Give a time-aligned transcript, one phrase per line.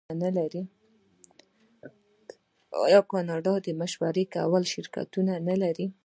[2.83, 5.87] آیا کاناډا د مشورې ورکولو شرکتونه نلري؟